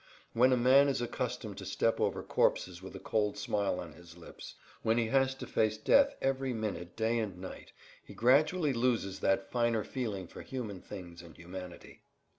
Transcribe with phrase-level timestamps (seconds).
[0.33, 3.79] [Pg 81] When a man is accustomed to step over corpses with a cold smile
[3.79, 7.71] on his lips, when he has to face death every minute day and night,
[8.03, 12.01] he gradually loses that finer feeling for human things and humanity.